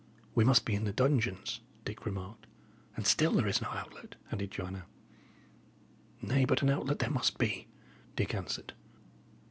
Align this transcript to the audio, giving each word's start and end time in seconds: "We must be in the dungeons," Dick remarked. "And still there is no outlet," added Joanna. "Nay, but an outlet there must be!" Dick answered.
"We 0.33 0.43
must 0.43 0.65
be 0.65 0.73
in 0.73 0.85
the 0.85 0.91
dungeons," 0.91 1.61
Dick 1.85 2.07
remarked. 2.07 2.47
"And 2.95 3.05
still 3.05 3.33
there 3.33 3.47
is 3.47 3.61
no 3.61 3.67
outlet," 3.67 4.15
added 4.31 4.49
Joanna. 4.49 4.87
"Nay, 6.23 6.43
but 6.43 6.63
an 6.63 6.71
outlet 6.71 6.97
there 6.97 7.11
must 7.11 7.37
be!" 7.37 7.67
Dick 8.15 8.33
answered. 8.33 8.73